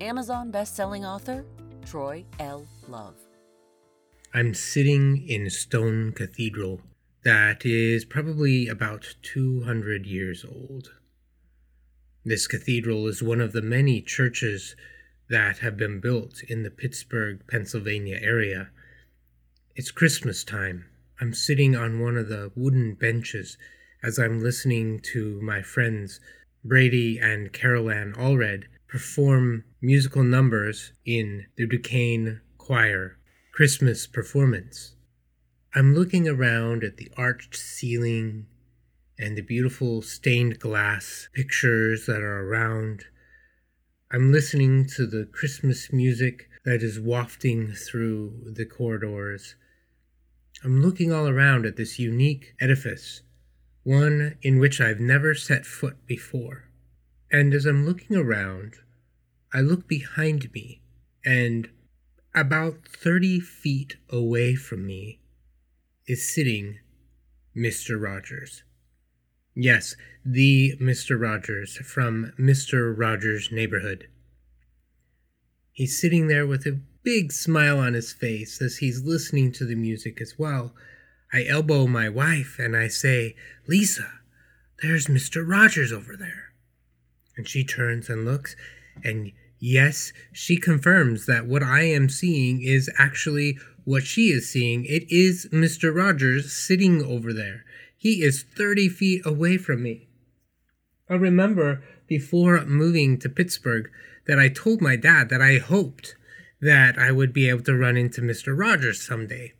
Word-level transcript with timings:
Amazon 0.00 0.50
best-selling 0.50 1.04
author 1.04 1.44
Troy 1.84 2.24
L. 2.38 2.66
Love. 2.88 3.16
I'm 4.32 4.54
sitting 4.54 5.28
in 5.28 5.50
Stone 5.50 6.12
Cathedral 6.12 6.80
that 7.24 7.66
is 7.66 8.04
probably 8.06 8.66
about 8.66 9.14
200 9.22 10.06
years 10.06 10.44
old. 10.44 10.90
This 12.24 12.46
cathedral 12.46 13.06
is 13.08 13.22
one 13.22 13.40
of 13.40 13.52
the 13.52 13.62
many 13.62 14.00
churches 14.00 14.74
that 15.28 15.58
have 15.58 15.76
been 15.76 16.00
built 16.00 16.42
in 16.48 16.62
the 16.62 16.70
Pittsburgh, 16.70 17.40
Pennsylvania 17.46 18.18
area. 18.22 18.70
It's 19.76 19.90
Christmas 19.90 20.44
time. 20.44 20.86
I'm 21.20 21.34
sitting 21.34 21.76
on 21.76 22.00
one 22.00 22.16
of 22.16 22.28
the 22.28 22.50
wooden 22.54 22.94
benches 22.94 23.58
as 24.02 24.18
I'm 24.18 24.42
listening 24.42 25.00
to 25.12 25.40
my 25.42 25.60
friends 25.60 26.20
Brady 26.64 27.18
and 27.18 27.52
Carol 27.52 27.90
Ann 27.90 28.14
Allred 28.14 28.64
perform 28.90 29.62
musical 29.80 30.24
numbers 30.24 30.92
in 31.06 31.46
the 31.56 31.64
Duquesne 31.64 32.40
Choir 32.58 33.18
Christmas 33.52 34.08
performance. 34.08 34.96
I'm 35.72 35.94
looking 35.94 36.28
around 36.28 36.82
at 36.82 36.96
the 36.96 37.08
arched 37.16 37.54
ceiling 37.54 38.46
and 39.16 39.36
the 39.36 39.42
beautiful 39.42 40.02
stained 40.02 40.58
glass 40.58 41.28
pictures 41.32 42.06
that 42.06 42.20
are 42.20 42.48
around. 42.48 43.04
I'm 44.10 44.32
listening 44.32 44.86
to 44.96 45.06
the 45.06 45.28
Christmas 45.32 45.92
music 45.92 46.48
that 46.64 46.82
is 46.82 46.98
wafting 46.98 47.72
through 47.72 48.52
the 48.56 48.66
corridors. 48.66 49.54
I'm 50.64 50.82
looking 50.82 51.12
all 51.12 51.28
around 51.28 51.64
at 51.64 51.76
this 51.76 52.00
unique 52.00 52.54
edifice, 52.60 53.22
one 53.84 54.36
in 54.42 54.58
which 54.58 54.80
I've 54.80 54.98
never 54.98 55.36
set 55.36 55.64
foot 55.64 56.04
before. 56.06 56.69
And 57.30 57.54
as 57.54 57.64
I'm 57.64 57.86
looking 57.86 58.16
around, 58.16 58.74
I 59.52 59.60
look 59.60 59.86
behind 59.86 60.52
me, 60.52 60.82
and 61.24 61.68
about 62.34 62.86
30 62.86 63.40
feet 63.40 63.96
away 64.08 64.54
from 64.54 64.86
me 64.86 65.20
is 66.06 66.28
sitting 66.28 66.78
Mr. 67.56 68.00
Rogers. 68.00 68.64
Yes, 69.54 69.96
the 70.24 70.76
Mr. 70.80 71.20
Rogers 71.20 71.76
from 71.78 72.32
Mr. 72.38 72.96
Rogers' 72.96 73.50
Neighborhood. 73.52 74.08
He's 75.72 76.00
sitting 76.00 76.28
there 76.28 76.46
with 76.46 76.66
a 76.66 76.80
big 77.02 77.32
smile 77.32 77.78
on 77.78 77.94
his 77.94 78.12
face 78.12 78.60
as 78.60 78.78
he's 78.78 79.02
listening 79.02 79.52
to 79.52 79.64
the 79.64 79.74
music 79.74 80.20
as 80.20 80.38
well. 80.38 80.74
I 81.32 81.44
elbow 81.44 81.86
my 81.86 82.08
wife 82.08 82.58
and 82.58 82.76
I 82.76 82.88
say, 82.88 83.36
Lisa, 83.66 84.20
there's 84.82 85.06
Mr. 85.06 85.48
Rogers 85.48 85.92
over 85.92 86.16
there. 86.16 86.49
And 87.40 87.48
she 87.48 87.64
turns 87.64 88.10
and 88.10 88.26
looks, 88.26 88.54
and 89.02 89.32
yes, 89.58 90.12
she 90.30 90.58
confirms 90.58 91.24
that 91.24 91.46
what 91.46 91.62
I 91.62 91.84
am 91.84 92.10
seeing 92.10 92.60
is 92.60 92.90
actually 92.98 93.56
what 93.84 94.02
she 94.02 94.28
is 94.28 94.50
seeing. 94.50 94.84
It 94.84 95.10
is 95.10 95.48
Mr. 95.50 95.96
Rogers 95.96 96.52
sitting 96.52 97.02
over 97.02 97.32
there. 97.32 97.64
He 97.96 98.22
is 98.22 98.42
30 98.42 98.90
feet 98.90 99.22
away 99.24 99.56
from 99.56 99.82
me. 99.82 100.06
I 101.08 101.14
remember 101.14 101.82
before 102.06 102.62
moving 102.66 103.18
to 103.20 103.30
Pittsburgh 103.30 103.90
that 104.26 104.38
I 104.38 104.50
told 104.50 104.82
my 104.82 104.96
dad 104.96 105.30
that 105.30 105.40
I 105.40 105.56
hoped 105.56 106.16
that 106.60 106.98
I 106.98 107.10
would 107.10 107.32
be 107.32 107.48
able 107.48 107.62
to 107.62 107.74
run 107.74 107.96
into 107.96 108.20
Mr. 108.20 108.54
Rogers 108.54 109.00
someday. 109.00 109.54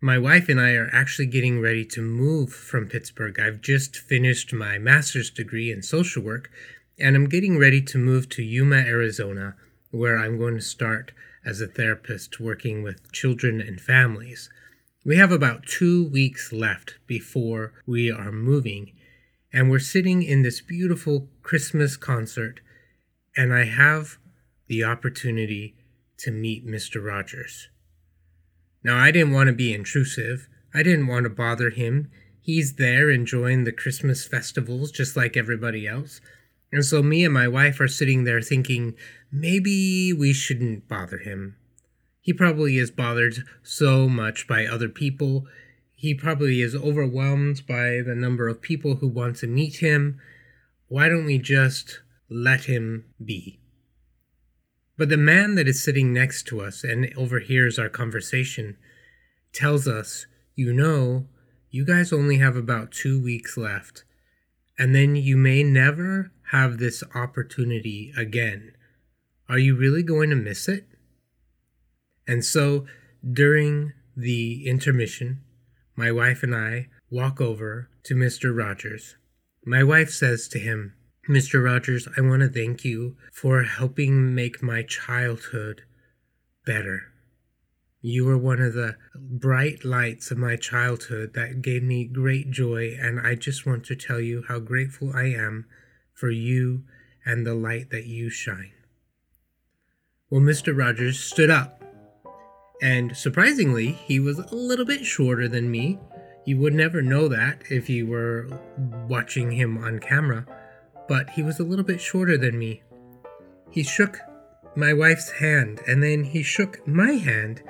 My 0.00 0.16
wife 0.16 0.48
and 0.48 0.60
I 0.60 0.74
are 0.74 0.88
actually 0.92 1.26
getting 1.26 1.60
ready 1.60 1.84
to 1.86 2.00
move 2.00 2.52
from 2.52 2.88
Pittsburgh. 2.88 3.38
I've 3.40 3.60
just 3.60 3.96
finished 3.96 4.52
my 4.52 4.78
master's 4.78 5.28
degree 5.28 5.72
in 5.72 5.82
social 5.82 6.22
work, 6.22 6.50
and 6.98 7.14
I'm 7.14 7.28
getting 7.28 7.58
ready 7.58 7.80
to 7.82 7.98
move 7.98 8.28
to 8.30 8.42
Yuma, 8.42 8.76
Arizona, 8.76 9.54
where 9.90 10.18
I'm 10.18 10.38
going 10.38 10.56
to 10.56 10.60
start 10.60 11.12
as 11.44 11.60
a 11.60 11.66
therapist 11.66 12.40
working 12.40 12.82
with 12.82 13.12
children 13.12 13.60
and 13.60 13.80
families. 13.80 14.50
We 15.04 15.16
have 15.16 15.32
about 15.32 15.66
two 15.66 16.08
weeks 16.08 16.52
left 16.52 16.98
before 17.06 17.72
we 17.86 18.10
are 18.10 18.32
moving, 18.32 18.92
and 19.52 19.70
we're 19.70 19.78
sitting 19.78 20.22
in 20.22 20.42
this 20.42 20.60
beautiful 20.60 21.28
Christmas 21.42 21.96
concert, 21.96 22.60
and 23.36 23.54
I 23.54 23.64
have 23.64 24.18
the 24.66 24.84
opportunity 24.84 25.76
to 26.18 26.30
meet 26.30 26.66
Mr. 26.66 27.02
Rogers. 27.02 27.68
Now, 28.82 28.98
I 28.98 29.10
didn't 29.10 29.32
want 29.32 29.46
to 29.46 29.54
be 29.54 29.72
intrusive. 29.72 30.48
I 30.74 30.82
didn't 30.82 31.06
want 31.06 31.24
to 31.24 31.30
bother 31.30 31.70
him. 31.70 32.10
He's 32.40 32.74
there 32.74 33.08
enjoying 33.10 33.64
the 33.64 33.72
Christmas 33.72 34.26
festivals 34.26 34.90
just 34.90 35.16
like 35.16 35.36
everybody 35.36 35.86
else. 35.86 36.20
And 36.70 36.84
so 36.84 37.02
me 37.02 37.24
and 37.24 37.32
my 37.32 37.48
wife 37.48 37.80
are 37.80 37.88
sitting 37.88 38.24
there 38.24 38.42
thinking, 38.42 38.94
maybe 39.32 40.12
we 40.12 40.32
shouldn't 40.32 40.88
bother 40.88 41.18
him. 41.18 41.56
He 42.20 42.32
probably 42.32 42.76
is 42.76 42.90
bothered 42.90 43.44
so 43.62 44.08
much 44.08 44.46
by 44.46 44.66
other 44.66 44.88
people. 44.88 45.46
He 45.94 46.12
probably 46.14 46.60
is 46.60 46.74
overwhelmed 46.74 47.66
by 47.66 48.02
the 48.04 48.14
number 48.14 48.48
of 48.48 48.60
people 48.60 48.96
who 48.96 49.08
want 49.08 49.36
to 49.36 49.46
meet 49.46 49.76
him. 49.76 50.20
Why 50.88 51.08
don't 51.08 51.24
we 51.24 51.38
just 51.38 52.00
let 52.28 52.64
him 52.64 53.06
be? 53.24 53.60
But 54.98 55.08
the 55.08 55.16
man 55.16 55.54
that 55.54 55.68
is 55.68 55.82
sitting 55.82 56.12
next 56.12 56.46
to 56.48 56.60
us 56.60 56.84
and 56.84 57.10
overhears 57.16 57.78
our 57.78 57.88
conversation 57.88 58.76
tells 59.52 59.88
us, 59.88 60.26
you 60.54 60.72
know, 60.72 61.26
you 61.70 61.84
guys 61.84 62.12
only 62.12 62.38
have 62.38 62.56
about 62.56 62.90
two 62.90 63.22
weeks 63.22 63.56
left, 63.56 64.04
and 64.78 64.94
then 64.94 65.16
you 65.16 65.36
may 65.36 65.62
never 65.62 66.32
have 66.50 66.78
this 66.78 67.02
opportunity 67.14 68.12
again. 68.16 68.72
Are 69.48 69.58
you 69.58 69.76
really 69.76 70.02
going 70.02 70.30
to 70.30 70.36
miss 70.36 70.68
it? 70.68 70.86
And 72.26 72.44
so 72.44 72.86
during 73.30 73.92
the 74.16 74.66
intermission, 74.66 75.42
my 75.96 76.12
wife 76.12 76.42
and 76.42 76.54
I 76.54 76.88
walk 77.10 77.40
over 77.40 77.88
to 78.04 78.14
Mr. 78.14 78.56
Rogers. 78.56 79.16
My 79.64 79.82
wife 79.82 80.10
says 80.10 80.48
to 80.48 80.58
him, 80.58 80.94
Mr. 81.28 81.62
Rogers, 81.62 82.08
I 82.16 82.22
want 82.22 82.40
to 82.40 82.48
thank 82.48 82.84
you 82.84 83.16
for 83.32 83.64
helping 83.64 84.34
make 84.34 84.62
my 84.62 84.82
childhood 84.82 85.82
better. 86.64 87.12
You 88.00 88.24
were 88.24 88.38
one 88.38 88.62
of 88.62 88.74
the 88.74 88.96
bright 89.14 89.84
lights 89.84 90.30
of 90.30 90.38
my 90.38 90.56
childhood 90.56 91.34
that 91.34 91.60
gave 91.60 91.82
me 91.82 92.04
great 92.04 92.50
joy, 92.50 92.96
and 92.98 93.20
I 93.20 93.34
just 93.34 93.66
want 93.66 93.84
to 93.86 93.96
tell 93.96 94.20
you 94.20 94.44
how 94.48 94.60
grateful 94.60 95.12
I 95.14 95.24
am 95.24 95.66
for 96.18 96.30
you 96.30 96.84
and 97.24 97.46
the 97.46 97.54
light 97.54 97.90
that 97.90 98.06
you 98.06 98.30
shine. 98.30 98.72
Well, 100.30 100.40
Mr. 100.40 100.76
Rogers 100.76 101.18
stood 101.18 101.50
up, 101.50 101.82
and 102.82 103.16
surprisingly, 103.16 103.92
he 103.92 104.20
was 104.20 104.38
a 104.38 104.54
little 104.54 104.84
bit 104.84 105.04
shorter 105.04 105.48
than 105.48 105.70
me. 105.70 105.98
You 106.44 106.58
would 106.58 106.74
never 106.74 107.02
know 107.02 107.28
that 107.28 107.62
if 107.70 107.88
you 107.88 108.06
were 108.06 108.48
watching 109.08 109.52
him 109.52 109.78
on 109.78 109.98
camera 109.98 110.46
but 111.08 111.30
he 111.30 111.42
was 111.42 111.58
a 111.58 111.64
little 111.64 111.84
bit 111.84 112.00
shorter 112.00 112.38
than 112.38 112.58
me. 112.58 112.82
He 113.70 113.82
shook 113.82 114.20
my 114.76 114.92
wife's 114.92 115.30
hand, 115.30 115.80
and 115.88 116.02
then 116.02 116.22
he 116.22 116.42
shook 116.42 116.86
my 116.86 117.12
hand, 117.12 117.62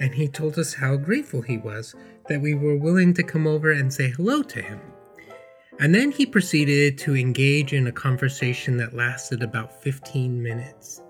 and 0.00 0.14
he 0.14 0.26
told 0.26 0.58
us 0.58 0.74
how 0.74 0.96
grateful 0.96 1.42
he 1.42 1.58
was 1.58 1.94
that 2.28 2.40
we 2.40 2.54
were 2.54 2.76
willing 2.76 3.14
to 3.14 3.22
come 3.22 3.46
over 3.46 3.70
and 3.70 3.92
say 3.92 4.10
hello 4.10 4.42
to 4.42 4.62
him. 4.62 4.80
And 5.78 5.94
then 5.94 6.10
he 6.10 6.24
proceeded 6.24 6.98
to 6.98 7.16
engage 7.16 7.72
in 7.72 7.86
a 7.86 7.92
conversation 7.92 8.76
that 8.78 8.94
lasted 8.94 9.42
about 9.42 9.82
15 9.82 10.42
minutes. 10.42 11.02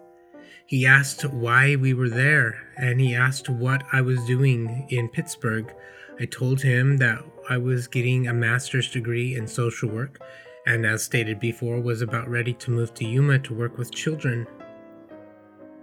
He 0.67 0.87
asked 0.87 1.25
why 1.25 1.77
we 1.77 1.95
were 1.95 2.09
there, 2.09 2.61
and 2.77 3.01
he 3.01 3.15
asked 3.15 3.49
what 3.49 3.85
I 3.93 4.01
was 4.01 4.25
doing 4.25 4.87
in 4.89 5.09
Pittsburgh. 5.09 5.73
I 6.19 6.25
told 6.25 6.61
him 6.61 6.97
that 6.97 7.23
I 7.49 7.59
was 7.59 7.87
getting 7.87 8.27
a 8.27 8.35
master's 8.35 8.91
degree 8.91 9.37
in 9.37 9.47
social 9.47 9.89
work 9.89 10.21
and 10.67 10.85
as 10.85 11.03
stated 11.03 11.39
before, 11.39 11.81
was 11.81 12.03
about 12.03 12.29
ready 12.29 12.53
to 12.53 12.71
move 12.73 12.93
to 12.95 13.05
Yuma 13.05 13.39
to 13.39 13.55
work 13.55 13.79
with 13.79 13.95
children. 13.95 14.47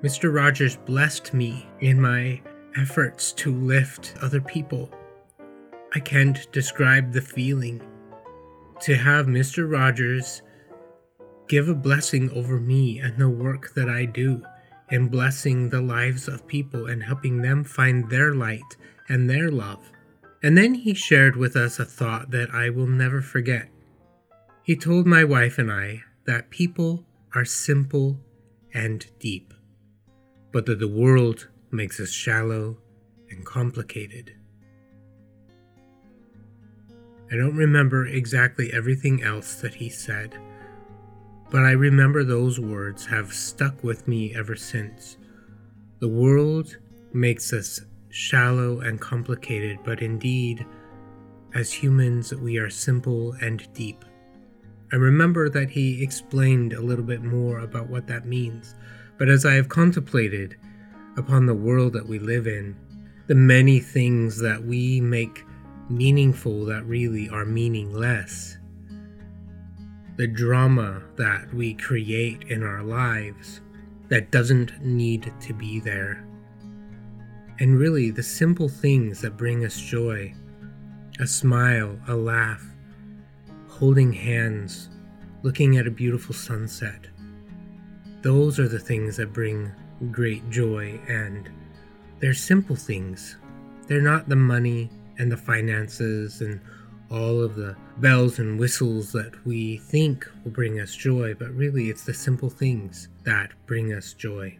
Mr. 0.03 0.33
Rogers 0.33 0.75
blessed 0.75 1.33
me 1.33 1.65
in 1.79 1.99
my 1.99 2.41
efforts 2.75 3.31
to 3.31 3.55
lift 3.55 4.13
other 4.21 4.41
people. 4.41 4.91
I 5.95 5.99
can't 5.99 6.51
describe 6.51 7.13
the 7.13 7.21
feeling 7.21 7.81
to 8.83 8.95
have 8.95 9.25
Mr. 9.27 9.69
Rogers 9.69 10.41
give 11.47 11.69
a 11.69 11.73
blessing 11.73 12.29
over 12.31 12.59
me 12.59 12.99
and 12.99 13.17
the 13.17 13.29
work 13.29 13.73
that 13.75 13.89
I 13.89 14.05
do. 14.05 14.43
in 14.91 15.07
blessing 15.07 15.69
the 15.69 15.81
lives 15.81 16.27
of 16.27 16.45
people 16.45 16.85
and 16.85 17.01
helping 17.01 17.41
them 17.41 17.63
find 17.63 18.09
their 18.09 18.35
light 18.35 18.77
and 19.09 19.27
their 19.27 19.49
love. 19.49 19.91
And 20.43 20.57
then 20.57 20.75
he 20.75 20.93
shared 20.93 21.35
with 21.35 21.55
us 21.55 21.79
a 21.79 21.85
thought 21.85 22.31
that 22.31 22.53
I 22.53 22.69
will 22.69 22.85
never 22.85 23.21
forget. 23.21 23.69
He 24.61 24.75
told 24.75 25.07
my 25.07 25.23
wife 25.23 25.57
and 25.57 25.71
I 25.71 26.03
that 26.25 26.51
people 26.51 27.05
are 27.33 27.45
simple 27.45 28.19
and 28.73 29.05
deep, 29.19 29.53
but 30.51 30.65
that 30.67 30.79
the 30.79 30.87
world 30.87 31.47
makes 31.71 31.99
us 31.99 32.11
shallow 32.11 32.77
and 33.29 33.45
complicated. 33.45 34.35
I 37.33 37.35
don't 37.35 37.55
remember 37.55 38.05
exactly 38.05 38.71
everything 38.71 39.23
else 39.23 39.55
that 39.55 39.73
he 39.73 39.89
said, 39.89 40.37
but 41.49 41.63
I 41.63 41.71
remember 41.71 42.23
those 42.23 42.59
words 42.59 43.07
have 43.07 43.33
stuck 43.33 43.83
with 43.83 44.07
me 44.07 44.35
ever 44.35 44.55
since. 44.55 45.17
The 45.97 46.07
world 46.07 46.77
makes 47.11 47.51
us 47.51 47.81
shallow 48.09 48.81
and 48.81 49.01
complicated, 49.01 49.79
but 49.83 50.03
indeed, 50.03 50.63
as 51.55 51.73
humans, 51.73 52.35
we 52.35 52.59
are 52.59 52.69
simple 52.69 53.33
and 53.41 53.67
deep. 53.73 54.05
I 54.91 54.97
remember 54.97 55.49
that 55.49 55.71
he 55.71 56.03
explained 56.03 56.73
a 56.73 56.81
little 56.81 57.03
bit 57.03 57.23
more 57.23 57.61
about 57.61 57.89
what 57.89 58.05
that 58.05 58.27
means, 58.27 58.75
but 59.17 59.27
as 59.27 59.43
I 59.43 59.55
have 59.55 59.69
contemplated 59.69 60.55
upon 61.17 61.47
the 61.47 61.55
world 61.55 61.93
that 61.93 62.07
we 62.07 62.19
live 62.19 62.45
in, 62.45 62.75
the 63.25 63.33
many 63.33 63.79
things 63.79 64.39
that 64.39 64.63
we 64.63 65.01
make 65.01 65.43
meaningful 65.89 66.65
that 66.65 66.85
really 66.85 67.29
are 67.29 67.45
meaningless, 67.45 68.57
the 70.17 70.27
drama 70.27 71.01
that 71.17 71.53
we 71.53 71.73
create 71.73 72.43
in 72.49 72.63
our 72.63 72.83
lives 72.83 73.61
that 74.09 74.31
doesn't 74.31 74.79
need 74.81 75.33
to 75.41 75.53
be 75.53 75.79
there, 75.79 76.27
and 77.59 77.77
really 77.79 78.11
the 78.11 78.23
simple 78.23 78.69
things 78.69 79.21
that 79.21 79.37
bring 79.37 79.65
us 79.65 79.79
joy 79.79 80.33
a 81.19 81.27
smile, 81.27 81.99
a 82.07 82.15
laugh, 82.15 82.65
holding 83.67 84.11
hands, 84.11 84.89
looking 85.43 85.77
at 85.77 85.85
a 85.85 85.91
beautiful 85.91 86.33
sunset. 86.33 87.07
Those 88.23 88.59
are 88.59 88.67
the 88.67 88.79
things 88.79 89.17
that 89.17 89.31
bring 89.31 89.71
great 90.11 90.49
joy, 90.49 90.99
and 91.07 91.51
they're 92.19 92.33
simple 92.33 92.75
things. 92.75 93.37
They're 93.87 94.01
not 94.01 94.27
the 94.27 94.35
money 94.35 94.89
and 95.17 95.31
the 95.31 95.37
finances 95.37 96.41
and 96.41 96.59
all 97.09 97.41
of 97.41 97.55
the 97.55 97.75
bells 97.97 98.39
and 98.39 98.59
whistles 98.59 99.11
that 99.11 99.33
we 99.45 99.77
think 99.77 100.27
will 100.43 100.51
bring 100.51 100.79
us 100.79 100.95
joy, 100.95 101.33
but 101.35 101.51
really 101.51 101.89
it's 101.89 102.05
the 102.05 102.13
simple 102.13 102.49
things 102.49 103.07
that 103.23 103.51
bring 103.67 103.93
us 103.93 104.13
joy. 104.13 104.57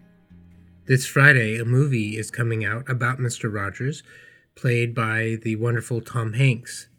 This 0.86 1.06
Friday, 1.06 1.58
a 1.58 1.66
movie 1.66 2.18
is 2.18 2.30
coming 2.30 2.66
out 2.66 2.90
about 2.90 3.18
Mr. 3.18 3.52
Rogers, 3.52 4.04
played 4.56 4.94
by 4.94 5.38
the 5.42 5.56
wonderful 5.56 6.02
Tom 6.02 6.34
Hanks. 6.34 6.90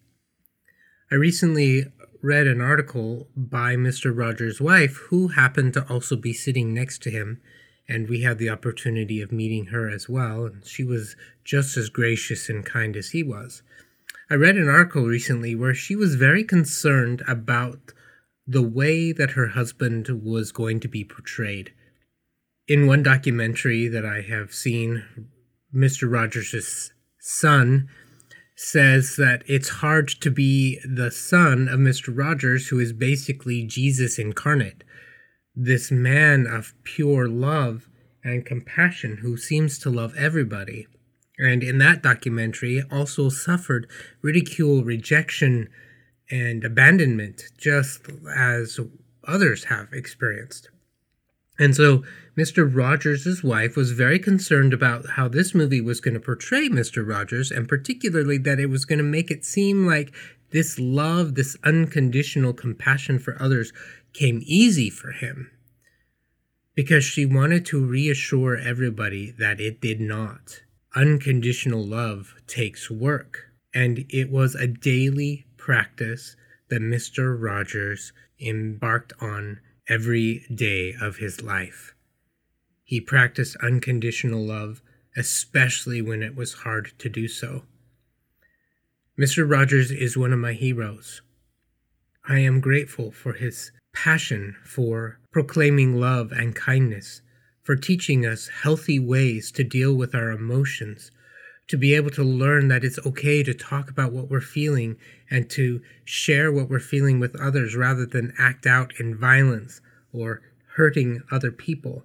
I 1.13 1.17
recently 1.17 1.93
read 2.23 2.47
an 2.47 2.61
article 2.61 3.29
by 3.37 3.77
Mr. 3.77 4.17
Rogers' 4.17 4.61
wife, 4.61 4.97
who 5.11 5.29
happened 5.29 5.75
to 5.75 5.87
also 5.89 6.17
be 6.17 6.33
sitting 6.33 6.73
next 6.73 7.03
to 7.03 7.11
him, 7.11 7.41
and 7.89 8.09
we 8.09 8.23
had 8.23 8.39
the 8.39 8.51
opportunity 8.51 9.21
of 9.21 9.33
meeting 9.33 9.67
her 9.67 9.91
as 9.91 10.09
well, 10.09 10.47
and 10.47 10.67
she 10.67 10.85
was 10.85 11.17
just 11.45 11.77
as 11.77 11.89
gracious 11.89 12.49
and 12.49 12.65
kind 12.65 12.97
as 12.97 13.11
he 13.11 13.23
was. 13.23 13.63
I 14.31 14.35
read 14.35 14.57
an 14.57 14.69
article 14.69 15.05
recently 15.05 15.55
where 15.55 15.75
she 15.75 15.95
was 15.95 16.15
very 16.15 16.45
concerned 16.45 17.23
about 17.29 17.93
the 18.47 18.63
way 18.63 19.13
that 19.13 19.33
her 19.33 19.49
husband 19.49 20.09
was 20.23 20.53
going 20.53 20.81
to 20.81 20.89
be 20.89 21.05
portrayed. 21.05 21.73
In 22.67 22.87
one 22.87 23.03
documentary 23.03 23.89
that 23.89 24.07
I 24.07 24.23
have 24.23 24.55
seen, 24.55 25.29
Mr. 25.75 26.11
Rogers' 26.11 26.93
son 27.21 27.89
says 28.57 29.17
that 29.17 29.43
it's 29.47 29.69
hard 29.69 30.09
to 30.09 30.31
be 30.31 30.81
the 30.85 31.11
son 31.11 31.69
of 31.69 31.81
Mr. 31.81 32.17
Rogers, 32.17 32.69
who 32.69 32.79
is 32.79 32.93
basically 32.93 33.65
Jesus 33.65 34.19
incarnate, 34.19 34.85
this 35.55 35.91
man 35.91 36.47
of 36.47 36.75
pure 36.85 37.29
love 37.29 37.89
and 38.23 38.47
compassion 38.47 39.19
who 39.19 39.37
seems 39.37 39.79
to 39.79 39.91
love 39.91 40.15
everybody. 40.17 40.87
And 41.39 41.63
in 41.63 41.79
that 41.79 42.03
documentary, 42.03 42.83
also 42.91 43.29
suffered 43.29 43.89
ridicule, 44.23 44.85
rejection, 44.85 45.69
and 46.31 46.65
abandonment, 46.65 47.45
just 47.59 48.03
as 48.35 48.81
others 49.27 49.65
have 49.65 49.93
experienced. 49.93 50.71
And 51.59 51.75
so 51.75 52.03
Mr. 52.37 52.69
Rogers' 52.69 53.45
wife 53.45 53.77
was 53.77 53.93
very 53.93 54.19
concerned 54.19 54.73
about 54.73 55.11
how 55.11 55.29
this 55.29 55.55
movie 55.55 55.81
was 55.81 56.01
going 56.01 56.15
to 56.15 56.21
portray 56.21 56.69
Mr. 56.69 57.07
Rogers, 57.07 57.51
and 57.51 57.69
particularly 57.69 58.39
that 58.39 58.59
it 58.59 58.67
was 58.67 58.85
going 58.85 58.99
to 58.99 59.05
make 59.05 59.31
it 59.31 59.45
seem 59.45 59.87
like 59.87 60.15
this 60.51 60.79
love, 60.79 61.35
this 61.35 61.57
unconditional 61.65 62.53
compassion 62.53 63.19
for 63.19 63.41
others 63.41 63.73
came 64.15 64.41
easy 64.45 64.89
for 64.89 65.13
him. 65.13 65.51
Because 66.75 67.05
she 67.05 67.27
wanted 67.27 67.67
to 67.67 67.85
reassure 67.85 68.57
everybody 68.57 69.31
that 69.33 69.61
it 69.61 69.81
did 69.81 70.01
not. 70.01 70.63
Unconditional 70.97 71.85
love 71.85 72.35
takes 72.47 72.91
work, 72.91 73.51
and 73.75 74.07
it 74.09 74.31
was 74.31 74.55
a 74.55 74.67
daily 74.67 75.47
practice 75.57 76.37
that 76.71 76.81
Mr. 76.81 77.37
Rogers 77.41 78.13
embarked 78.41 79.13
on 79.21 79.61
every 79.89 80.47
day 80.53 80.95
of 81.01 81.17
his 81.17 81.43
life. 81.43 81.95
He 82.85 83.01
practiced 83.01 83.57
unconditional 83.63 84.45
love, 84.45 84.83
especially 85.17 86.03
when 86.03 86.23
it 86.23 86.35
was 86.35 86.55
hard 86.55 86.93
to 86.99 87.09
do 87.09 87.29
so. 87.29 87.65
Mr. 89.19 89.49
Rogers 89.49 89.91
is 89.91 90.17
one 90.17 90.33
of 90.33 90.39
my 90.39 90.53
heroes. 90.55 91.23
I 92.27 92.41
am 92.41 92.61
grateful 92.61 93.13
for 93.13 93.35
his 93.35 93.71
passion 93.95 94.57
for 94.65 95.19
proclaiming 95.33 95.99
love 95.99 96.33
and 96.33 96.55
kindness, 96.55 97.23
for 97.63 97.77
teaching 97.77 98.27
us 98.27 98.49
healthy 98.49 98.99
ways 98.99 99.51
to 99.53 99.65
deal 99.65 99.95
with 99.95 100.15
our 100.15 100.31
emotions, 100.31 101.11
to 101.69 101.79
be 101.79 101.95
able 101.95 102.11
to 102.11 102.23
learn 102.23 102.69
that 102.69 102.85
it's 102.85 102.99
okay 103.07 103.43
to 103.43 103.55
talk 103.55 103.89
about 103.89 104.13
what 104.13 104.29
we're 104.29 104.41
feeling 104.41 104.97
and 105.31 105.49
to 105.49 105.81
share 106.05 106.53
what 106.53 106.69
we're 106.69 106.79
feeling 106.79 107.19
with 107.19 107.41
others 107.41 107.75
rather 107.75 108.05
than 108.05 108.35
act 108.39 108.67
out 108.67 108.93
in 109.01 109.17
violence 109.17 109.81
or 110.13 110.43
hurting 110.77 111.23
other 111.33 111.51
people. 111.51 112.05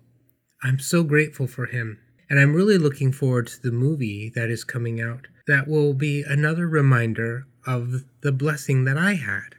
I'm 0.64 0.80
so 0.80 1.04
grateful 1.04 1.48
for 1.48 1.66
him. 1.66 2.00
And 2.30 2.40
I'm 2.40 2.54
really 2.54 2.78
looking 2.78 3.12
forward 3.12 3.48
to 3.48 3.62
the 3.62 3.72
movie 3.72 4.32
that 4.36 4.50
is 4.50 4.64
coming 4.64 5.02
out 5.02 5.28
that 5.48 5.68
will 5.68 5.96
be 5.96 6.22
another 6.22 6.68
reminder 6.68 7.48
of 7.66 8.06
the 8.22 8.32
blessing 8.32 8.84
that 8.86 8.98
I 8.98 9.16
had 9.16 9.56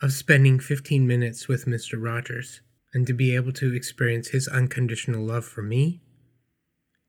of 0.00 0.12
spending 0.12 0.60
15 0.60 1.06
minutes 1.06 1.48
with 1.48 1.66
Mr. 1.66 2.00
Rogers 2.00 2.60
and 2.94 3.06
to 3.06 3.12
be 3.12 3.34
able 3.34 3.52
to 3.52 3.74
experience 3.74 4.28
his 4.28 4.46
unconditional 4.48 5.24
love 5.24 5.44
for 5.44 5.62
me 5.62 6.00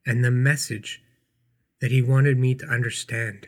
and 0.06 0.24
the 0.24 0.32
message 0.32 1.02
that 1.82 1.92
he 1.92 2.02
wanted 2.02 2.38
me 2.38 2.56
to 2.56 2.66
understand 2.66 3.48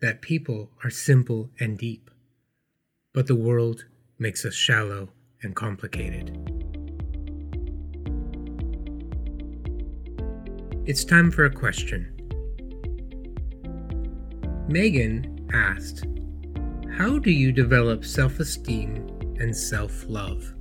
that 0.00 0.20
people 0.20 0.70
are 0.82 0.90
simple 0.90 1.50
and 1.60 1.78
deep, 1.78 2.10
but 3.14 3.28
the 3.28 3.36
world 3.36 3.84
makes 4.18 4.44
us 4.44 4.54
shallow 4.54 5.10
and 5.42 5.54
complicated. 5.54 6.36
It's 10.84 11.04
time 11.04 11.30
for 11.30 11.44
a 11.44 11.50
question. 11.50 12.08
Megan 14.68 15.48
asked, 15.52 16.06
How 16.96 17.18
do 17.18 17.30
you 17.30 17.52
develop 17.52 18.04
self 18.04 18.40
esteem 18.40 19.08
and 19.40 19.56
self 19.56 20.04
love? 20.08 20.52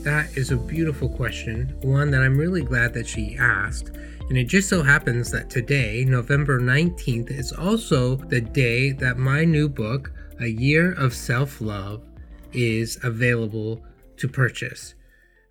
That 0.00 0.36
is 0.36 0.50
a 0.50 0.56
beautiful 0.56 1.08
question, 1.08 1.76
one 1.82 2.10
that 2.10 2.22
I'm 2.22 2.38
really 2.38 2.62
glad 2.62 2.94
that 2.94 3.06
she 3.06 3.36
asked 3.38 3.90
and 4.28 4.36
it 4.36 4.44
just 4.44 4.68
so 4.68 4.82
happens 4.82 5.30
that 5.30 5.48
today, 5.48 6.04
November 6.04 6.60
19th, 6.60 7.30
is 7.30 7.52
also 7.52 8.16
the 8.16 8.42
day 8.42 8.92
that 8.92 9.16
my 9.16 9.44
new 9.44 9.70
book, 9.70 10.12
A 10.40 10.48
Year 10.48 10.92
of 10.92 11.14
Self 11.14 11.62
Love, 11.62 12.04
is 12.52 12.98
available 13.02 13.82
to 14.18 14.28
purchase. 14.28 14.94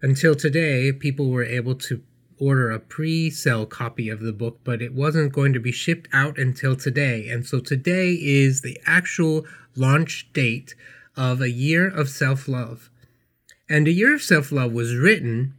Until 0.04 0.36
today, 0.36 0.92
people 0.92 1.32
were 1.32 1.44
able 1.44 1.74
to 1.74 2.04
order 2.40 2.72
a 2.72 2.80
pre 2.80 3.30
sale 3.30 3.66
copy 3.66 4.10
of 4.10 4.20
the 4.20 4.34
book, 4.34 4.60
but 4.64 4.82
it 4.82 4.94
wasn't 4.94 5.34
going 5.34 5.54
to 5.54 5.60
be 5.60 5.72
shipped 5.72 6.08
out 6.14 6.38
until 6.38 6.76
today. 6.76 7.30
And 7.30 7.46
so 7.46 7.60
today 7.60 8.14
is 8.14 8.62
the 8.62 8.80
actual 8.86 9.46
launch 9.76 10.30
date 10.34 10.76
of 11.16 11.42
A 11.42 11.52
Year 11.52 11.88
of 11.88 12.10
Self 12.10 12.48
Love. 12.48 12.90
And 13.70 13.88
A 13.88 13.92
Year 13.92 14.14
of 14.14 14.22
Self 14.22 14.52
Love 14.52 14.72
was 14.72 14.96
written 14.96 15.54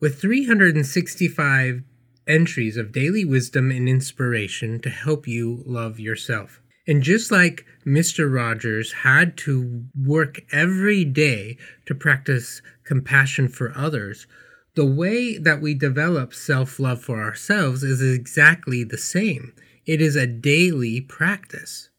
with 0.00 0.20
365 0.20 1.82
entries 2.26 2.76
of 2.76 2.92
daily 2.92 3.24
wisdom 3.24 3.70
and 3.70 3.88
inspiration 3.88 4.80
to 4.80 4.90
help 4.90 5.26
you 5.26 5.62
love 5.66 5.98
yourself. 5.98 6.60
And 6.86 7.02
just 7.02 7.30
like 7.30 7.64
Mr. 7.86 8.32
Rogers 8.32 8.92
had 8.92 9.36
to 9.38 9.84
work 9.94 10.40
every 10.50 11.04
day 11.04 11.56
to 11.86 11.94
practice 11.94 12.60
compassion 12.84 13.48
for 13.48 13.72
others, 13.76 14.26
the 14.74 14.86
way 14.86 15.36
that 15.36 15.60
we 15.60 15.74
develop 15.74 16.32
self 16.32 16.80
love 16.80 17.02
for 17.02 17.22
ourselves 17.22 17.82
is 17.82 18.00
exactly 18.02 18.84
the 18.84 18.98
same. 18.98 19.52
It 19.84 20.00
is 20.00 20.16
a 20.16 20.26
daily 20.26 21.00
practice. 21.00 21.90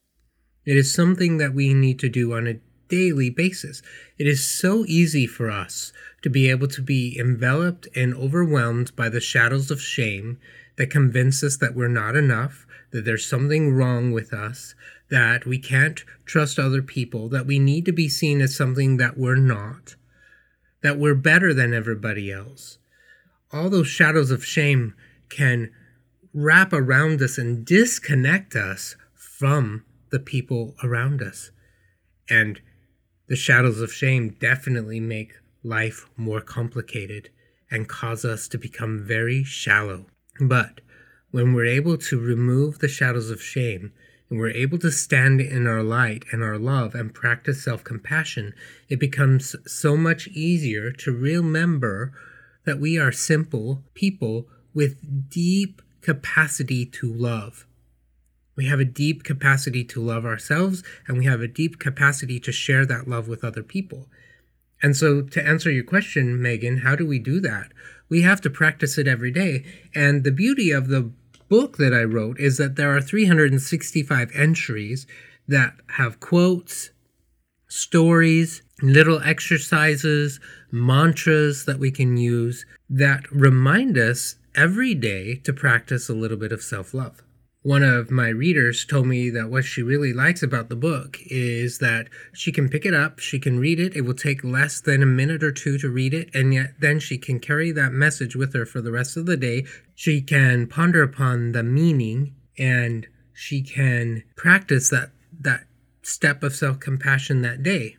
It 0.64 0.76
is 0.76 0.92
something 0.92 1.36
that 1.38 1.54
we 1.54 1.74
need 1.74 1.98
to 2.00 2.08
do 2.08 2.32
on 2.34 2.46
a 2.46 2.60
daily 2.88 3.30
basis. 3.30 3.82
It 4.18 4.26
is 4.26 4.44
so 4.44 4.84
easy 4.86 5.26
for 5.26 5.50
us 5.50 5.92
to 6.22 6.30
be 6.30 6.50
able 6.50 6.68
to 6.68 6.82
be 6.82 7.16
enveloped 7.18 7.86
and 7.94 8.14
overwhelmed 8.14 8.94
by 8.96 9.08
the 9.08 9.20
shadows 9.20 9.70
of 9.70 9.80
shame 9.80 10.38
that 10.76 10.90
convince 10.90 11.42
us 11.42 11.56
that 11.58 11.74
we're 11.74 11.88
not 11.88 12.16
enough, 12.16 12.66
that 12.90 13.04
there's 13.04 13.26
something 13.26 13.72
wrong 13.72 14.10
with 14.10 14.32
us, 14.32 14.74
that 15.10 15.46
we 15.46 15.58
can't 15.58 16.04
trust 16.24 16.58
other 16.58 16.82
people, 16.82 17.28
that 17.28 17.46
we 17.46 17.58
need 17.58 17.84
to 17.84 17.92
be 17.92 18.08
seen 18.08 18.40
as 18.40 18.56
something 18.56 18.96
that 18.96 19.16
we're 19.16 19.36
not, 19.36 19.94
that 20.84 20.98
we're 20.98 21.14
better 21.14 21.54
than 21.54 21.72
everybody 21.72 22.30
else. 22.30 22.76
All 23.50 23.70
those 23.70 23.88
shadows 23.88 24.30
of 24.30 24.44
shame 24.44 24.94
can 25.30 25.70
wrap 26.34 26.74
around 26.74 27.22
us 27.22 27.38
and 27.38 27.64
disconnect 27.64 28.54
us 28.54 28.94
from 29.14 29.82
the 30.10 30.18
people 30.18 30.74
around 30.84 31.22
us. 31.22 31.50
And 32.28 32.60
the 33.28 33.34
shadows 33.34 33.80
of 33.80 33.94
shame 33.94 34.36
definitely 34.38 35.00
make 35.00 35.32
life 35.62 36.06
more 36.18 36.42
complicated 36.42 37.30
and 37.70 37.88
cause 37.88 38.26
us 38.26 38.46
to 38.48 38.58
become 38.58 39.02
very 39.02 39.42
shallow. 39.42 40.04
But 40.38 40.82
when 41.30 41.54
we're 41.54 41.64
able 41.64 41.96
to 41.96 42.20
remove 42.20 42.80
the 42.80 42.88
shadows 42.88 43.30
of 43.30 43.42
shame 43.42 43.94
we're 44.38 44.50
able 44.50 44.78
to 44.78 44.90
stand 44.90 45.40
in 45.40 45.66
our 45.66 45.82
light 45.82 46.24
and 46.32 46.42
our 46.42 46.58
love 46.58 46.94
and 46.94 47.14
practice 47.14 47.62
self 47.62 47.84
compassion, 47.84 48.54
it 48.88 49.00
becomes 49.00 49.56
so 49.66 49.96
much 49.96 50.28
easier 50.28 50.90
to 50.92 51.12
remember 51.12 52.12
that 52.64 52.80
we 52.80 52.98
are 52.98 53.12
simple 53.12 53.82
people 53.94 54.46
with 54.72 55.30
deep 55.30 55.82
capacity 56.00 56.84
to 56.84 57.12
love. 57.12 57.66
We 58.56 58.66
have 58.66 58.80
a 58.80 58.84
deep 58.84 59.24
capacity 59.24 59.84
to 59.84 60.00
love 60.00 60.24
ourselves, 60.24 60.82
and 61.06 61.18
we 61.18 61.24
have 61.24 61.40
a 61.40 61.48
deep 61.48 61.78
capacity 61.78 62.38
to 62.40 62.52
share 62.52 62.86
that 62.86 63.08
love 63.08 63.26
with 63.26 63.44
other 63.44 63.62
people. 63.62 64.08
And 64.82 64.96
so, 64.96 65.22
to 65.22 65.46
answer 65.46 65.70
your 65.70 65.84
question, 65.84 66.40
Megan, 66.40 66.78
how 66.78 66.94
do 66.94 67.06
we 67.06 67.18
do 67.18 67.40
that? 67.40 67.72
We 68.08 68.22
have 68.22 68.40
to 68.42 68.50
practice 68.50 68.98
it 68.98 69.08
every 69.08 69.30
day. 69.30 69.64
And 69.94 70.24
the 70.24 70.30
beauty 70.30 70.70
of 70.70 70.88
the 70.88 71.10
book 71.54 71.76
that 71.76 71.94
I 71.94 72.02
wrote 72.02 72.40
is 72.40 72.56
that 72.56 72.74
there 72.74 72.96
are 72.96 73.00
365 73.00 74.32
entries 74.34 75.06
that 75.46 75.74
have 75.98 76.18
quotes, 76.18 76.90
stories, 77.68 78.62
little 78.82 79.20
exercises, 79.22 80.40
mantras 80.72 81.64
that 81.66 81.78
we 81.78 81.92
can 81.92 82.16
use 82.16 82.66
that 82.90 83.30
remind 83.30 83.96
us 83.96 84.34
every 84.56 84.96
day 84.96 85.36
to 85.44 85.52
practice 85.52 86.08
a 86.08 86.12
little 86.12 86.36
bit 86.36 86.50
of 86.50 86.60
self 86.60 86.92
love 86.92 87.22
one 87.64 87.82
of 87.82 88.10
my 88.10 88.28
readers 88.28 88.84
told 88.84 89.06
me 89.06 89.30
that 89.30 89.48
what 89.48 89.64
she 89.64 89.82
really 89.82 90.12
likes 90.12 90.42
about 90.42 90.68
the 90.68 90.76
book 90.76 91.16
is 91.28 91.78
that 91.78 92.08
she 92.34 92.52
can 92.52 92.68
pick 92.68 92.84
it 92.84 92.92
up, 92.92 93.18
she 93.18 93.38
can 93.38 93.58
read 93.58 93.80
it, 93.80 93.96
it 93.96 94.02
will 94.02 94.12
take 94.12 94.44
less 94.44 94.82
than 94.82 95.02
a 95.02 95.06
minute 95.06 95.42
or 95.42 95.50
two 95.50 95.78
to 95.78 95.88
read 95.88 96.12
it, 96.12 96.28
and 96.34 96.52
yet 96.52 96.74
then 96.78 97.00
she 97.00 97.16
can 97.16 97.40
carry 97.40 97.72
that 97.72 97.90
message 97.90 98.36
with 98.36 98.52
her 98.52 98.66
for 98.66 98.82
the 98.82 98.92
rest 98.92 99.16
of 99.16 99.24
the 99.24 99.38
day. 99.38 99.64
She 99.94 100.20
can 100.20 100.66
ponder 100.66 101.02
upon 101.02 101.52
the 101.52 101.62
meaning 101.62 102.34
and 102.58 103.06
she 103.32 103.62
can 103.62 104.24
practice 104.36 104.90
that 104.90 105.12
that 105.40 105.64
step 106.02 106.42
of 106.42 106.54
self-compassion 106.54 107.40
that 107.40 107.62
day. 107.62 107.96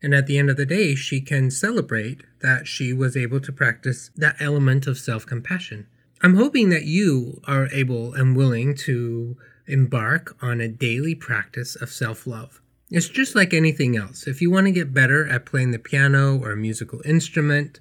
And 0.00 0.14
at 0.14 0.28
the 0.28 0.38
end 0.38 0.48
of 0.48 0.56
the 0.56 0.64
day, 0.64 0.94
she 0.94 1.20
can 1.20 1.50
celebrate 1.50 2.22
that 2.40 2.68
she 2.68 2.92
was 2.92 3.16
able 3.16 3.40
to 3.40 3.52
practice 3.52 4.12
that 4.14 4.36
element 4.40 4.86
of 4.86 4.96
self-compassion. 4.96 5.88
I'm 6.24 6.36
hoping 6.36 6.68
that 6.68 6.84
you 6.84 7.40
are 7.48 7.66
able 7.72 8.14
and 8.14 8.36
willing 8.36 8.76
to 8.76 9.36
embark 9.66 10.36
on 10.40 10.60
a 10.60 10.68
daily 10.68 11.16
practice 11.16 11.74
of 11.74 11.90
self 11.90 12.28
love. 12.28 12.60
It's 12.90 13.08
just 13.08 13.34
like 13.34 13.52
anything 13.52 13.96
else. 13.96 14.28
If 14.28 14.40
you 14.40 14.48
want 14.48 14.66
to 14.66 14.72
get 14.72 14.94
better 14.94 15.28
at 15.28 15.46
playing 15.46 15.72
the 15.72 15.80
piano 15.80 16.38
or 16.38 16.52
a 16.52 16.56
musical 16.56 17.02
instrument, 17.04 17.80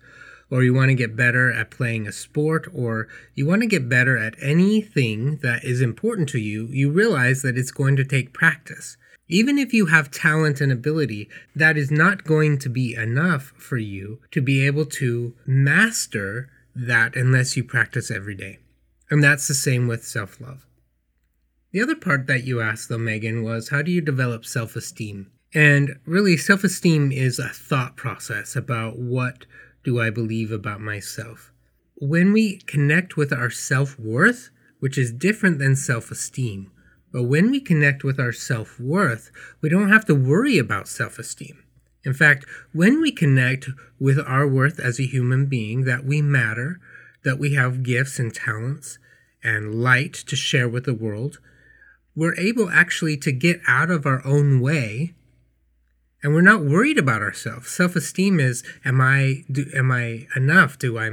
or 0.49 0.63
you 0.63 0.73
want 0.73 0.89
to 0.89 0.95
get 0.95 1.15
better 1.15 1.51
at 1.51 1.69
playing 1.69 2.07
a 2.07 2.11
sport, 2.11 2.67
or 2.73 3.07
you 3.35 3.45
want 3.45 3.61
to 3.61 3.67
get 3.67 3.87
better 3.87 4.17
at 4.17 4.33
anything 4.41 5.37
that 5.43 5.63
is 5.63 5.79
important 5.79 6.27
to 6.29 6.39
you, 6.39 6.65
you 6.71 6.89
realize 6.89 7.43
that 7.43 7.59
it's 7.59 7.71
going 7.71 7.95
to 7.95 8.03
take 8.03 8.33
practice. 8.33 8.97
Even 9.27 9.59
if 9.59 9.71
you 9.71 9.85
have 9.85 10.09
talent 10.09 10.59
and 10.59 10.71
ability, 10.71 11.29
that 11.55 11.77
is 11.77 11.91
not 11.91 12.23
going 12.23 12.57
to 12.57 12.69
be 12.69 12.95
enough 12.95 13.53
for 13.55 13.77
you 13.77 14.19
to 14.31 14.41
be 14.41 14.65
able 14.65 14.85
to 14.85 15.35
master 15.45 16.49
that 16.75 17.15
unless 17.15 17.57
you 17.57 17.63
practice 17.63 18.11
every 18.11 18.35
day. 18.35 18.59
And 19.09 19.23
that's 19.23 19.47
the 19.47 19.53
same 19.53 19.87
with 19.87 20.05
self 20.05 20.39
love. 20.39 20.65
The 21.71 21.81
other 21.81 21.95
part 21.95 22.27
that 22.27 22.43
you 22.43 22.61
asked, 22.61 22.89
though, 22.89 22.97
Megan, 22.97 23.43
was 23.43 23.69
how 23.69 23.81
do 23.81 23.91
you 23.91 24.01
develop 24.01 24.45
self 24.45 24.75
esteem? 24.75 25.31
And 25.53 25.99
really, 26.05 26.37
self 26.37 26.63
esteem 26.63 27.11
is 27.11 27.39
a 27.39 27.49
thought 27.49 27.95
process 27.95 28.55
about 28.55 28.97
what 28.97 29.45
do 29.83 29.99
I 29.99 30.09
believe 30.09 30.51
about 30.51 30.81
myself. 30.81 31.51
When 31.95 32.33
we 32.33 32.57
connect 32.57 33.17
with 33.17 33.33
our 33.33 33.49
self 33.49 33.99
worth, 33.99 34.49
which 34.79 34.97
is 34.97 35.11
different 35.11 35.59
than 35.59 35.75
self 35.75 36.11
esteem, 36.11 36.71
but 37.11 37.23
when 37.23 37.51
we 37.51 37.59
connect 37.59 38.03
with 38.03 38.19
our 38.19 38.31
self 38.31 38.79
worth, 38.79 39.31
we 39.61 39.69
don't 39.69 39.89
have 39.89 40.05
to 40.05 40.15
worry 40.15 40.57
about 40.57 40.87
self 40.87 41.19
esteem. 41.19 41.63
In 42.03 42.13
fact, 42.13 42.45
when 42.73 43.01
we 43.01 43.11
connect 43.11 43.69
with 43.99 44.19
our 44.19 44.47
worth 44.47 44.79
as 44.79 44.99
a 44.99 45.05
human 45.05 45.45
being, 45.45 45.83
that 45.83 46.03
we 46.03 46.21
matter, 46.21 46.79
that 47.23 47.37
we 47.37 47.53
have 47.53 47.83
gifts 47.83 48.17
and 48.17 48.33
talents 48.33 48.97
and 49.43 49.75
light 49.75 50.13
to 50.13 50.35
share 50.35 50.67
with 50.67 50.85
the 50.85 50.93
world, 50.93 51.39
we're 52.15 52.35
able 52.35 52.69
actually 52.69 53.17
to 53.17 53.31
get 53.31 53.61
out 53.67 53.89
of 53.89 54.05
our 54.05 54.25
own 54.25 54.59
way 54.59 55.13
and 56.23 56.33
we're 56.33 56.41
not 56.41 56.63
worried 56.63 56.99
about 56.99 57.21
ourselves. 57.21 57.69
Self-esteem 57.69 58.39
is 58.39 58.63
am 58.85 59.01
I 59.01 59.43
do, 59.51 59.65
am 59.73 59.91
I 59.91 60.27
enough? 60.35 60.77
Do 60.77 60.97
I 60.97 61.09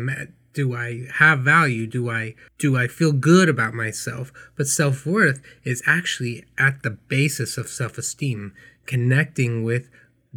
do 0.52 0.74
I 0.74 1.06
have 1.14 1.40
value? 1.40 1.86
Do 1.86 2.10
I 2.10 2.34
do 2.58 2.76
I 2.76 2.88
feel 2.88 3.12
good 3.12 3.48
about 3.48 3.74
myself? 3.74 4.32
But 4.56 4.66
self-worth 4.66 5.40
is 5.64 5.82
actually 5.86 6.44
at 6.58 6.82
the 6.82 6.90
basis 6.90 7.56
of 7.56 7.68
self-esteem, 7.68 8.52
connecting 8.86 9.62
with 9.62 9.88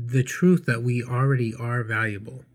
the 0.07 0.23
truth 0.23 0.65
that 0.65 0.83
we 0.83 1.03
already 1.03 1.53
are 1.53 1.83
valuable. 1.83 2.45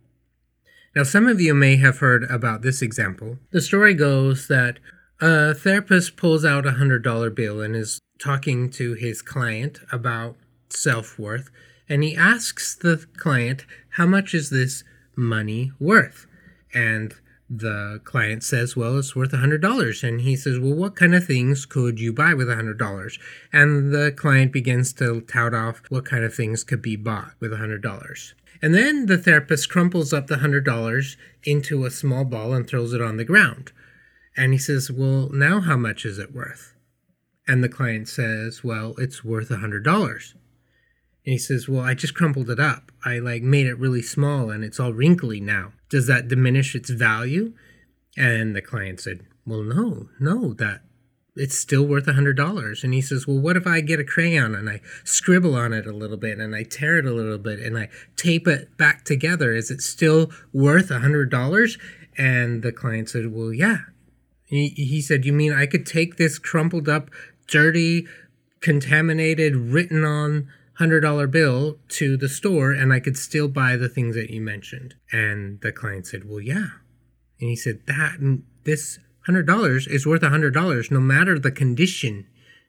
Now, 0.95 1.03
some 1.03 1.29
of 1.29 1.41
you 1.41 1.55
may 1.55 1.76
have 1.76 1.99
heard 1.99 2.25
about 2.25 2.62
this 2.62 2.81
example. 2.81 3.38
The 3.50 3.61
story 3.61 3.93
goes 3.95 4.49
that 4.49 4.79
a 5.21 5.55
therapist 5.55 6.17
pulls 6.17 6.45
out 6.45 6.67
a 6.67 6.73
$100 6.73 7.35
bill 7.35 7.61
and 7.61 7.76
is 7.76 8.00
talking 8.19 8.71
to 8.71 8.95
his 8.95 9.23
client 9.23 9.81
about 9.93 10.37
self 10.71 11.19
worth, 11.19 11.50
and 11.88 12.03
he 12.03 12.17
asks 12.17 12.75
the 12.75 13.07
client, 13.17 13.67
How 13.91 14.07
much 14.07 14.35
is 14.35 14.50
this 14.50 14.85
money 15.15 15.73
worth? 15.79 16.26
And 16.73 17.15
the 17.49 18.00
client 18.05 18.43
says, 18.43 18.76
Well, 18.76 18.99
it's 18.99 19.15
worth 19.15 19.33
a 19.33 19.38
$100. 19.38 20.03
And 20.03 20.21
he 20.21 20.37
says, 20.37 20.59
Well, 20.59 20.75
what 20.75 20.97
kind 20.97 21.15
of 21.15 21.25
things 21.25 21.65
could 21.65 22.00
you 22.00 22.12
buy 22.12 22.35
with 22.35 22.50
a 22.50 22.57
$100? 22.57 23.19
And 23.53 23.93
the 23.93 24.12
client 24.12 24.53
begins 24.53 24.93
to 24.95 25.21
tout 25.23 25.55
off 25.55 25.83
what 25.88 26.05
kind 26.05 26.25
of 26.25 26.35
things 26.35 26.65
could 26.65 26.83
be 26.83 26.97
bought 26.97 27.33
with 27.41 27.53
a 27.53 27.57
$100. 27.57 28.35
And 28.62 28.75
then 28.75 29.07
the 29.07 29.19
therapist 29.19 29.71
crumples 29.71 30.12
up 30.12 30.26
the 30.26 30.37
$100 30.37 31.17
into 31.45 31.85
a 31.85 31.91
small 31.91 32.25
ball 32.25 32.53
and 32.53 32.67
throws 32.67 32.93
it 32.93 33.03
on 33.03 33.17
the 33.17 33.25
ground. 33.25 33.73
And 34.37 34.53
he 34.53 34.59
says, 34.59 34.91
Well, 34.91 35.31
now 35.33 35.61
how 35.61 35.76
much 35.76 36.05
is 36.05 36.19
it 36.19 36.35
worth? 36.35 36.75
And 37.47 37.62
the 37.62 37.69
client 37.69 38.09
says, 38.09 38.65
Well, 38.65 38.95
it's 38.99 39.25
worth 39.25 39.50
a 39.50 39.59
$100. 39.59 40.33
And 41.26 41.33
he 41.33 41.38
says, 41.38 41.69
Well, 41.69 41.83
I 41.83 41.95
just 41.95 42.15
crumpled 42.15 42.50
it 42.50 42.59
up. 42.59 42.91
I 43.05 43.19
like 43.19 43.43
made 43.43 43.67
it 43.67 43.79
really 43.79 44.03
small 44.03 44.50
and 44.50 44.65
it's 44.65 44.81
all 44.81 44.93
wrinkly 44.93 45.41
now. 45.41 45.73
Does 45.88 46.07
that 46.07 46.28
diminish 46.28 46.75
its 46.75 46.90
value? 46.90 47.52
And 48.16 48.57
the 48.57 48.62
client 48.62 49.00
said, 49.00 49.26
Well, 49.47 49.62
no, 49.62 50.09
no, 50.19 50.55
that 50.55 50.83
it's 51.37 51.57
still 51.57 51.85
worth 51.85 52.09
a 52.09 52.14
hundred 52.14 52.37
dollars. 52.37 52.83
And 52.83 52.95
he 52.95 53.02
says, 53.02 53.26
Well, 53.26 53.38
what 53.38 53.57
if 53.57 53.66
I 53.66 53.81
get 53.81 54.00
a 54.00 54.05
crayon 54.05 54.55
and 54.55 54.69
I 54.69 54.81
scribble 55.05 55.55
on 55.55 55.73
it 55.73 55.87
a 55.87 55.93
little 55.93 56.16
bit 56.16 56.38
and 56.38 56.57
I 56.57 56.62
tear 56.62 56.99
it 56.99 57.07
a 57.07 57.12
little 57.12 57.38
bit 57.38 57.61
and 57.61 57.78
I 57.78 57.88
tape 58.16 58.49
it 58.49 58.76
back 58.76 59.05
together? 59.05 59.52
Is 59.52 59.71
it 59.71 59.83
still 59.83 60.31
worth 60.52 60.90
a 60.90 61.00
hundred 61.00 61.31
dollars? 61.31 61.76
And 62.16 62.62
the 62.62 62.73
client 62.73 63.11
said, 63.11 63.33
Well, 63.33 63.52
yeah. 63.52 63.78
He, 64.47 64.69
he 64.69 65.00
said, 65.02 65.25
You 65.25 65.33
mean 65.33 65.52
I 65.52 65.66
could 65.66 65.85
take 65.85 66.16
this 66.16 66.38
crumpled 66.38 66.88
up, 66.88 67.11
dirty, 67.47 68.07
contaminated, 68.61 69.55
written 69.55 70.05
on 70.05 70.49
hundred 70.78 71.00
dollar 71.00 71.26
bill 71.26 71.78
to 71.88 72.16
the 72.16 72.28
store 72.28 72.73
and 72.73 72.92
I 72.92 73.00
could 73.00 73.16
still 73.16 73.49
buy 73.49 73.76
the 73.76 73.88
things 73.88 74.14
that 74.14 74.30
you 74.30 74.40
mentioned. 74.40 74.95
And 75.12 75.61
the 75.61 75.73
client 75.73 76.06
said, 76.06 76.28
Well, 76.28 76.40
yeah. 76.40 76.68
And 77.40 77.50
he 77.50 77.56
said, 77.56 77.80
That 77.87 78.18
this 78.64 78.99
hundred 79.26 79.47
dollars 79.47 79.87
is 79.87 80.06
worth 80.06 80.23
a 80.23 80.30
hundred 80.30 80.54
dollars 80.54 80.90
no 80.90 81.00
matter 81.00 81.38
the 81.38 81.50
condition 81.50 82.26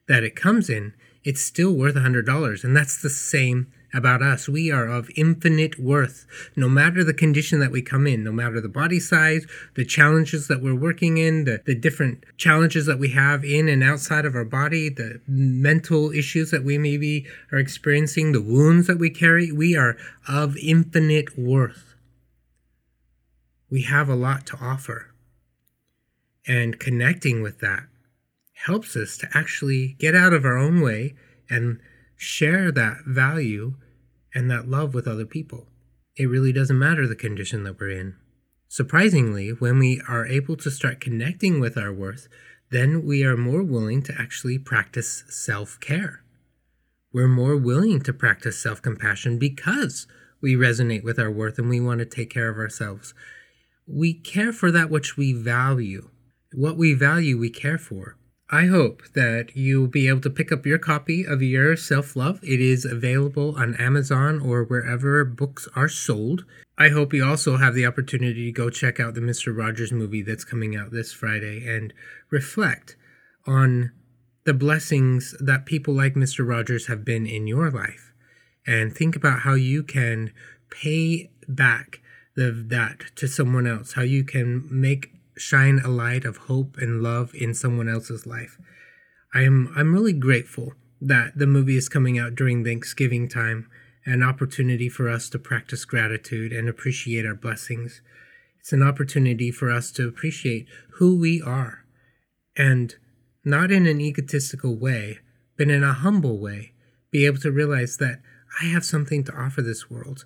that 0.08 0.24
it 0.24 0.34
comes 0.34 0.68
in. 0.70 0.94
it's 1.24 1.40
still 1.42 1.72
worth 1.72 1.94
$100. 1.94 2.64
And 2.64 2.76
that's 2.76 3.02
the 3.02 3.10
same 3.10 3.70
about 3.92 4.22
us. 4.22 4.48
We 4.48 4.70
are 4.70 4.86
of 4.86 5.10
infinite 5.16 5.78
worth, 5.78 6.26
no 6.56 6.68
matter 6.68 7.02
the 7.02 7.14
condition 7.14 7.60
that 7.60 7.70
we 7.70 7.82
come 7.82 8.06
in, 8.06 8.24
no 8.24 8.32
matter 8.32 8.60
the 8.60 8.68
body 8.68 9.00
size, 9.00 9.46
the 9.74 9.84
challenges 9.84 10.48
that 10.48 10.62
we're 10.62 10.74
working 10.74 11.18
in, 11.18 11.44
the, 11.44 11.62
the 11.64 11.74
different 11.74 12.24
challenges 12.36 12.86
that 12.86 12.98
we 12.98 13.10
have 13.10 13.44
in 13.44 13.68
and 13.68 13.82
outside 13.82 14.24
of 14.24 14.34
our 14.34 14.44
body, 14.44 14.88
the 14.88 15.20
mental 15.26 16.10
issues 16.10 16.50
that 16.50 16.64
we 16.64 16.78
maybe 16.78 17.26
are 17.52 17.58
experiencing, 17.58 18.32
the 18.32 18.42
wounds 18.42 18.86
that 18.86 18.98
we 18.98 19.10
carry. 19.10 19.50
We 19.50 19.76
are 19.76 19.96
of 20.28 20.56
infinite 20.58 21.38
worth. 21.38 21.94
We 23.70 23.82
have 23.82 24.08
a 24.08 24.14
lot 24.14 24.46
to 24.46 24.58
offer. 24.60 25.14
And 26.46 26.80
connecting 26.80 27.42
with 27.42 27.60
that 27.60 27.84
helps 28.64 28.96
us 28.96 29.16
to 29.18 29.28
actually 29.34 29.96
get 29.98 30.14
out 30.14 30.32
of 30.32 30.44
our 30.44 30.56
own 30.56 30.80
way 30.80 31.14
and 31.50 31.80
share 32.18 32.70
that 32.72 32.98
value 33.06 33.74
and 34.34 34.50
that 34.50 34.68
love 34.68 34.92
with 34.92 35.08
other 35.08 35.24
people. 35.24 35.68
It 36.16 36.26
really 36.26 36.52
doesn't 36.52 36.78
matter 36.78 37.06
the 37.06 37.14
condition 37.16 37.62
that 37.62 37.78
we're 37.78 37.90
in. 37.90 38.16
Surprisingly, 38.66 39.50
when 39.50 39.78
we 39.78 40.02
are 40.08 40.26
able 40.26 40.56
to 40.56 40.70
start 40.70 41.00
connecting 41.00 41.60
with 41.60 41.78
our 41.78 41.92
worth, 41.92 42.28
then 42.70 43.06
we 43.06 43.24
are 43.24 43.36
more 43.36 43.62
willing 43.62 44.02
to 44.02 44.14
actually 44.18 44.58
practice 44.58 45.24
self 45.28 45.78
care. 45.80 46.22
We're 47.12 47.28
more 47.28 47.56
willing 47.56 48.02
to 48.02 48.12
practice 48.12 48.58
self 48.58 48.82
compassion 48.82 49.38
because 49.38 50.06
we 50.42 50.54
resonate 50.54 51.04
with 51.04 51.18
our 51.18 51.30
worth 51.30 51.58
and 51.58 51.68
we 51.68 51.80
want 51.80 52.00
to 52.00 52.04
take 52.04 52.30
care 52.30 52.50
of 52.50 52.58
ourselves. 52.58 53.14
We 53.86 54.12
care 54.12 54.52
for 54.52 54.70
that 54.72 54.90
which 54.90 55.16
we 55.16 55.32
value. 55.32 56.10
What 56.52 56.76
we 56.76 56.92
value, 56.94 57.38
we 57.38 57.48
care 57.48 57.78
for. 57.78 58.17
I 58.50 58.64
hope 58.64 59.02
that 59.12 59.54
you'll 59.54 59.88
be 59.88 60.08
able 60.08 60.22
to 60.22 60.30
pick 60.30 60.50
up 60.50 60.64
your 60.64 60.78
copy 60.78 61.22
of 61.22 61.42
Your 61.42 61.76
Self 61.76 62.16
Love. 62.16 62.40
It 62.42 62.62
is 62.62 62.86
available 62.86 63.54
on 63.58 63.74
Amazon 63.74 64.40
or 64.40 64.64
wherever 64.64 65.22
books 65.26 65.68
are 65.76 65.88
sold. 65.88 66.46
I 66.78 66.88
hope 66.88 67.12
you 67.12 67.26
also 67.26 67.58
have 67.58 67.74
the 67.74 67.84
opportunity 67.84 68.46
to 68.46 68.52
go 68.52 68.70
check 68.70 68.98
out 68.98 69.12
the 69.12 69.20
Mr. 69.20 69.54
Rogers 69.54 69.92
movie 69.92 70.22
that's 70.22 70.44
coming 70.44 70.74
out 70.74 70.92
this 70.92 71.12
Friday 71.12 71.68
and 71.68 71.92
reflect 72.30 72.96
on 73.46 73.92
the 74.44 74.54
blessings 74.54 75.34
that 75.40 75.66
people 75.66 75.92
like 75.92 76.14
Mr. 76.14 76.48
Rogers 76.48 76.86
have 76.86 77.04
been 77.04 77.26
in 77.26 77.46
your 77.46 77.70
life. 77.70 78.14
And 78.66 78.96
think 78.96 79.14
about 79.14 79.40
how 79.40 79.54
you 79.54 79.82
can 79.82 80.32
pay 80.70 81.30
back 81.46 82.00
the, 82.34 82.50
that 82.68 83.14
to 83.16 83.28
someone 83.28 83.66
else, 83.66 83.92
how 83.92 84.02
you 84.02 84.24
can 84.24 84.66
make 84.70 85.17
shine 85.38 85.80
a 85.84 85.88
light 85.88 86.24
of 86.24 86.36
hope 86.36 86.76
and 86.78 87.02
love 87.02 87.34
in 87.34 87.54
someone 87.54 87.88
else's 87.88 88.26
life. 88.26 88.58
I'm 89.34 89.72
I'm 89.76 89.92
really 89.92 90.12
grateful 90.12 90.74
that 91.00 91.38
the 91.38 91.46
movie 91.46 91.76
is 91.76 91.88
coming 91.88 92.18
out 92.18 92.34
during 92.34 92.64
Thanksgiving 92.64 93.28
time, 93.28 93.68
an 94.04 94.22
opportunity 94.22 94.88
for 94.88 95.08
us 95.08 95.28
to 95.30 95.38
practice 95.38 95.84
gratitude 95.84 96.52
and 96.52 96.68
appreciate 96.68 97.26
our 97.26 97.34
blessings. 97.34 98.00
It's 98.58 98.72
an 98.72 98.82
opportunity 98.82 99.50
for 99.50 99.70
us 99.70 99.92
to 99.92 100.08
appreciate 100.08 100.66
who 100.94 101.18
we 101.18 101.40
are 101.40 101.84
and 102.56 102.96
not 103.44 103.70
in 103.70 103.86
an 103.86 104.00
egotistical 104.00 104.76
way, 104.76 105.20
but 105.56 105.70
in 105.70 105.84
a 105.84 105.92
humble 105.92 106.38
way, 106.38 106.72
be 107.10 107.24
able 107.24 107.38
to 107.38 107.52
realize 107.52 107.96
that 107.98 108.20
I 108.60 108.66
have 108.66 108.84
something 108.84 109.24
to 109.24 109.34
offer 109.34 109.62
this 109.62 109.88
world. 109.88 110.24